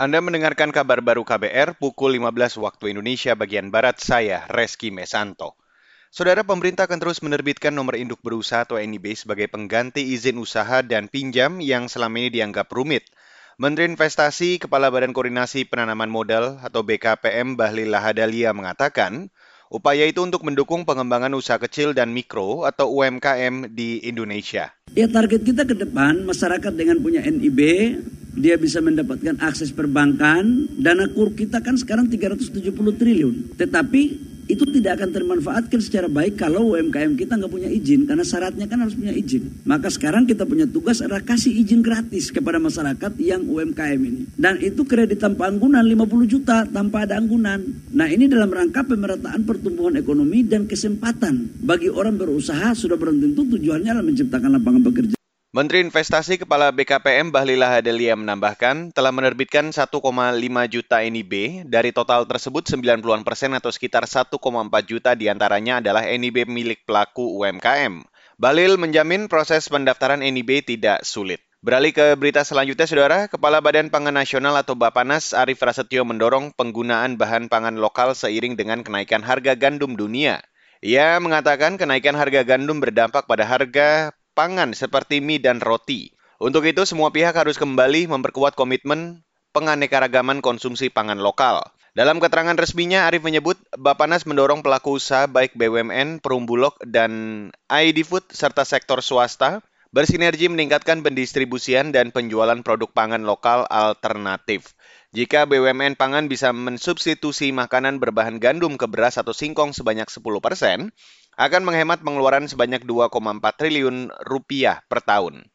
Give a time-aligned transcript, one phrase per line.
[0.00, 5.60] Anda mendengarkan kabar baru KBR pukul 15 waktu Indonesia bagian Barat, saya Reski Mesanto.
[6.08, 11.12] Saudara pemerintah akan terus menerbitkan nomor induk berusaha atau NIB sebagai pengganti izin usaha dan
[11.12, 13.12] pinjam yang selama ini dianggap rumit.
[13.60, 19.28] Menteri Investasi Kepala Badan Koordinasi Penanaman Modal atau BKPM Bahlil Lahadalia mengatakan,
[19.68, 24.72] upaya itu untuk mendukung pengembangan usaha kecil dan mikro atau UMKM di Indonesia.
[24.96, 27.60] Ya target kita ke depan masyarakat dengan punya NIB
[28.34, 33.54] dia bisa mendapatkan akses perbankan, dana kur kita kan sekarang 370 triliun.
[33.58, 38.66] Tetapi itu tidak akan termanfaatkan secara baik kalau UMKM kita nggak punya izin karena syaratnya
[38.66, 39.62] kan harus punya izin.
[39.62, 44.26] Maka sekarang kita punya tugas adalah kasih izin gratis kepada masyarakat yang UMKM ini.
[44.34, 47.62] Dan itu kredit tanpa anggunan 50 juta tanpa ada anggunan.
[47.94, 53.46] Nah ini dalam rangka pemerataan pertumbuhan ekonomi dan kesempatan bagi orang berusaha sudah belum tentu
[53.54, 55.19] tujuannya adalah menciptakan lapangan pekerjaan.
[55.50, 59.90] Menteri Investasi Kepala BKPM Bahlila Hadelia menambahkan telah menerbitkan 1,5
[60.70, 61.66] juta NIB.
[61.66, 64.30] Dari total tersebut 90-an persen atau sekitar 1,4
[64.86, 68.06] juta di antaranya adalah NIB milik pelaku UMKM.
[68.38, 71.42] Balil menjamin proses pendaftaran NIB tidak sulit.
[71.66, 73.26] Beralih ke berita selanjutnya, Saudara.
[73.26, 78.86] Kepala Badan Pangan Nasional atau Bapanas Arif Prasetyo mendorong penggunaan bahan pangan lokal seiring dengan
[78.86, 80.46] kenaikan harga gandum dunia.
[80.78, 86.16] Ia mengatakan kenaikan harga gandum berdampak pada harga pangan seperti mie dan roti.
[86.40, 89.20] Untuk itu, semua pihak harus kembali memperkuat komitmen
[89.52, 91.60] penganekaragaman konsumsi pangan lokal.
[91.92, 97.12] Dalam keterangan resminya, Arif menyebut Bapanas mendorong pelaku usaha baik BUMN, Perumbulok, dan
[97.68, 99.60] ID Food serta sektor swasta
[99.92, 104.72] bersinergi meningkatkan pendistribusian dan penjualan produk pangan lokal alternatif.
[105.10, 110.94] Jika BUMN pangan bisa mensubstitusi makanan berbahan gandum ke beras atau singkong sebanyak 10 persen,
[111.40, 115.48] akan menghemat pengeluaran sebanyak 2,4 triliun rupiah per tahun.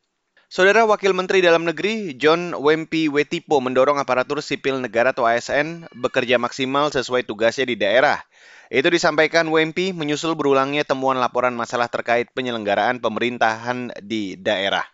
[0.50, 6.42] Saudara Wakil Menteri Dalam Negeri John Wempi Wetipo mendorong aparatur sipil negara atau ASN bekerja
[6.42, 8.18] maksimal sesuai tugasnya di daerah.
[8.74, 14.90] Itu disampaikan Wempi menyusul berulangnya temuan laporan masalah terkait penyelenggaraan pemerintahan di daerah.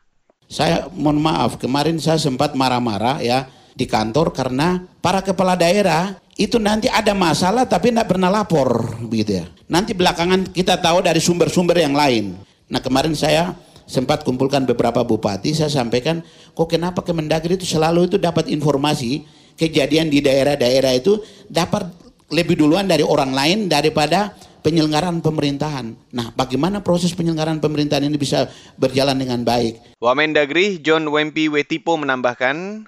[0.51, 6.57] Saya mohon maaf, kemarin saya sempat marah-marah ya di kantor karena para kepala daerah itu
[6.57, 9.45] nanti ada masalah tapi tidak pernah lapor begitu ya.
[9.69, 12.33] Nanti belakangan kita tahu dari sumber-sumber yang lain.
[12.65, 13.53] Nah kemarin saya
[13.85, 16.25] sempat kumpulkan beberapa bupati, saya sampaikan
[16.57, 19.21] kok kenapa Kemendagri itu selalu itu dapat informasi
[19.59, 21.85] kejadian di daerah-daerah itu dapat
[22.31, 25.93] lebih duluan dari orang lain daripada penyelenggaraan pemerintahan.
[26.15, 28.47] Nah, bagaimana proses penyelenggaraan pemerintahan ini bisa
[28.79, 29.99] berjalan dengan baik?
[29.99, 32.87] Wamendagri John Wempi Wetipo menambahkan,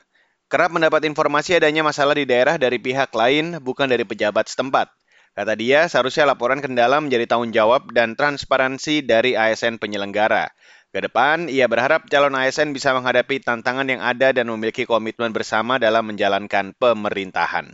[0.53, 4.93] kerap mendapat informasi adanya masalah di daerah dari pihak lain, bukan dari pejabat setempat.
[5.33, 10.53] Kata dia, seharusnya laporan kendala menjadi tanggung jawab dan transparansi dari ASN penyelenggara.
[10.93, 15.81] Ke depan, ia berharap calon ASN bisa menghadapi tantangan yang ada dan memiliki komitmen bersama
[15.81, 17.73] dalam menjalankan pemerintahan.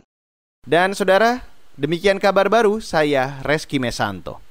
[0.64, 1.44] Dan saudara,
[1.76, 4.49] demikian kabar baru saya Reski Mesanto.